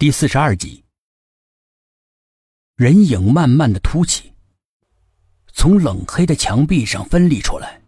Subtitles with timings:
[0.00, 0.82] 第四十二集，
[2.74, 4.32] 人影慢慢的凸起，
[5.52, 7.82] 从冷黑的墙壁上分离出来，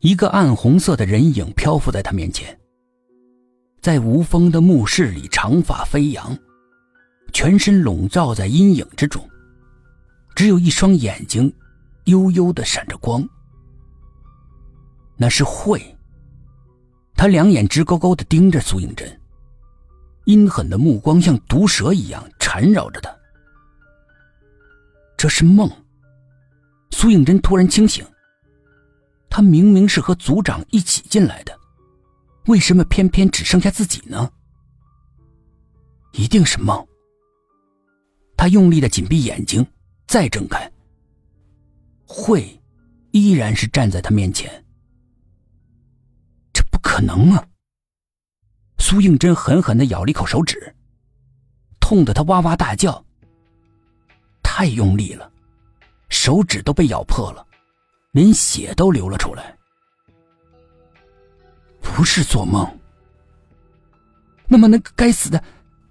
[0.00, 2.60] 一个暗红色的人影漂浮在他面前。
[3.80, 6.38] 在无风的墓室里，长发飞扬，
[7.32, 9.26] 全身笼罩在阴影之中，
[10.34, 11.50] 只有一双眼睛
[12.04, 13.26] 悠悠的闪着光。
[15.16, 15.96] 那是慧，
[17.14, 19.18] 他两眼直勾勾的盯着苏应真。
[20.26, 23.10] 阴狠的目光像毒蛇一样缠绕着他。
[25.16, 25.68] 这是梦。
[26.90, 28.06] 苏应真突然清醒。
[29.28, 31.58] 他明明是和族长一起进来的，
[32.46, 34.30] 为什么偏偏只剩下自己呢？
[36.12, 36.86] 一定是梦。
[38.36, 39.66] 他用力的紧闭眼睛，
[40.06, 40.70] 再睁开。
[42.06, 42.60] 慧，
[43.10, 44.64] 依然是站在他面前。
[46.52, 47.46] 这不可能啊！
[48.86, 50.72] 苏应真狠狠的咬了一口手指，
[51.80, 53.04] 痛得他哇哇大叫。
[54.44, 55.28] 太用力了，
[56.08, 57.44] 手指都被咬破了，
[58.12, 59.58] 连血都流了出来。
[61.80, 62.64] 不是做梦。
[64.46, 65.42] 那么那个该死的、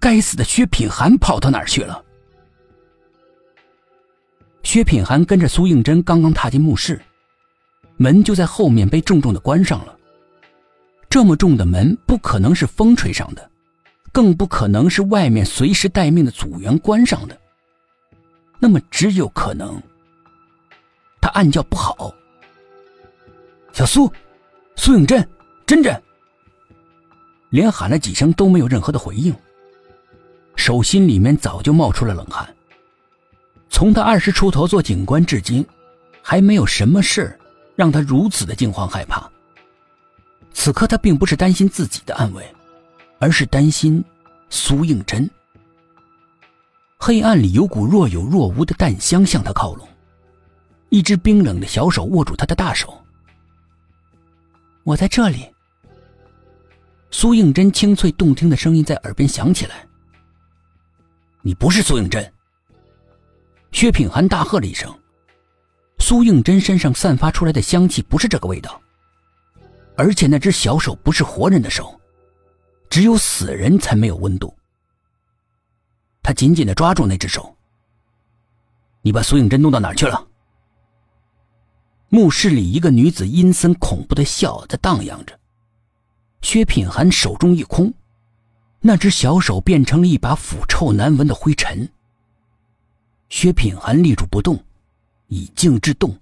[0.00, 2.04] 该死的薛品涵跑到哪儿去了？
[4.64, 7.00] 薛品涵跟着苏应真刚刚踏进墓室，
[7.98, 9.96] 门就在后面被重重的关上了。
[11.10, 13.50] 这么重的门不可能是风吹上的，
[14.12, 17.36] 更不可能是外面随时待命的组员关上的。
[18.60, 19.82] 那么只有可能，
[21.20, 22.14] 他暗叫不好。
[23.72, 24.10] 小苏，
[24.76, 25.28] 苏永贞，
[25.66, 26.00] 真真，
[27.48, 29.34] 连喊了几声都没有任何的回应。
[30.54, 32.48] 手心里面早就冒出了冷汗。
[33.68, 35.66] 从他二十出头做警官至今，
[36.22, 37.36] 还没有什么事
[37.74, 39.28] 让他如此的惊慌害怕。
[40.52, 42.44] 此刻他并不是担心自己的安危，
[43.18, 44.04] 而是担心
[44.48, 45.28] 苏应真。
[46.98, 49.88] 黑暗里有股若有若无的淡香向他靠拢，
[50.90, 53.02] 一只冰冷的小手握住他的大手。
[54.84, 55.48] 我在这里。
[57.12, 59.86] 苏应真清脆动听的声音在耳边响起来。
[61.42, 62.32] 你不是苏应真。
[63.72, 64.92] 薛品涵大喝了一声。
[65.98, 68.80] 苏应真身上散发出来的香气不是这个味道。
[69.96, 72.00] 而且那只小手不是活人的手，
[72.88, 74.54] 只有死人才没有温度。
[76.22, 77.54] 他紧紧的抓住那只手。
[79.02, 80.26] 你把苏应真弄到哪儿去了？
[82.08, 85.38] 墓室里，一个女子阴森恐怖的笑在荡漾着。
[86.42, 87.92] 薛品涵手中一空，
[88.80, 91.88] 那只小手变成了一把腐臭难闻的灰尘。
[93.28, 94.62] 薛品涵立住不动，
[95.28, 96.18] 以静制动，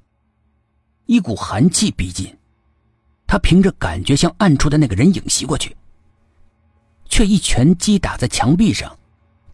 [1.06, 2.37] 一股寒气逼近。
[3.28, 5.76] 他凭着感觉向暗处的那个人影袭过去，
[7.10, 8.98] 却一拳击打在墙壁上，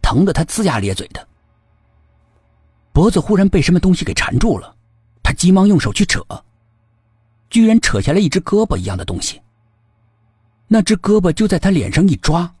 [0.01, 1.27] 疼得他龇牙咧嘴的。
[2.93, 4.73] 脖子忽然被什么东西给缠住了，
[5.21, 6.23] 他急忙用手去扯，
[7.49, 9.41] 居然扯下来一只胳膊一样的东西。
[10.67, 12.55] 那只胳膊就在他脸上一抓，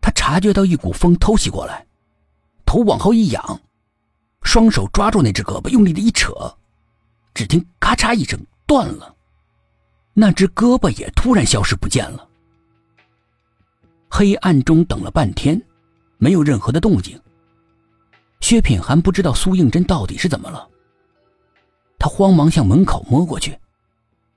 [0.00, 1.86] 他察觉到一股风偷袭过来，
[2.64, 3.60] 头往后一仰，
[4.40, 6.32] 双手抓住那只胳膊，用力的一扯，
[7.34, 9.14] 只听咔嚓一声断了。
[10.12, 12.28] 那只胳膊也突然消失不见了。
[14.08, 15.60] 黑暗中等了半天，
[16.18, 17.18] 没有任何的动静。
[18.40, 20.68] 薛品涵不知道苏应真到底是怎么了。
[21.98, 23.56] 他慌忙向门口摸过去，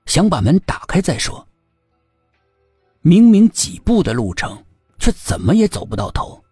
[0.06, 1.46] 想把门打开再说。
[3.00, 4.64] 明明几步的路程，
[4.98, 6.42] 却怎么也走不到头。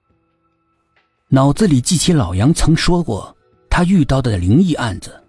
[1.28, 3.34] 脑子里记起老杨曾说过
[3.70, 5.21] 他遇到的灵异案子。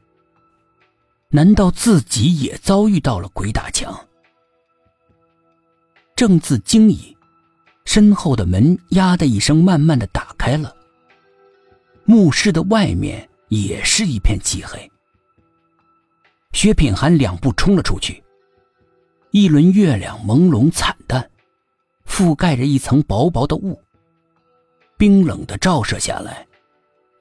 [1.35, 3.91] 难道自己也遭遇到了鬼打墙？
[6.15, 7.17] 正自惊疑，
[7.85, 10.75] 身后的门“呀”的一声慢慢的打开了。
[12.05, 14.87] 墓室的外面也是一片漆黑。
[16.51, 18.23] 薛品涵两步冲了出去。
[19.31, 21.27] 一轮月亮朦胧惨淡，
[22.05, 23.81] 覆盖着一层薄薄的雾，
[24.99, 26.45] 冰冷的照射下来，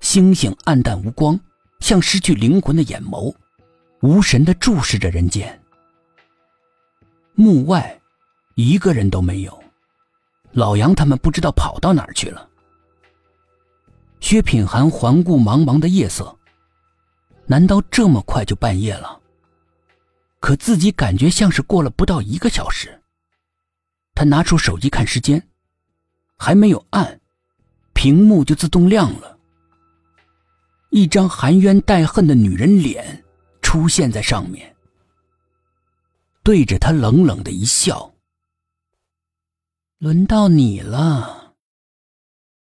[0.01, 1.41] 星星暗淡无光，
[1.81, 3.35] 像失去灵魂的眼眸。
[4.03, 5.61] 无神的注视着人间。
[7.35, 8.01] 墓外，
[8.57, 9.63] 一个人都没有。
[10.51, 12.49] 老杨他们不知道跑到哪儿去了。
[14.19, 16.37] 薛品涵环顾茫茫的夜色，
[17.47, 19.21] 难道这么快就半夜了？
[20.41, 23.01] 可自己感觉像是过了不到一个小时。
[24.15, 25.49] 他拿出手机看时间，
[26.37, 27.21] 还没有按，
[27.93, 29.39] 屏幕就自动亮了。
[30.91, 33.22] 一张含冤带恨的女人脸。
[33.73, 34.77] 出现在上面，
[36.43, 38.13] 对着他冷冷的一笑。
[39.97, 41.42] 轮到你了。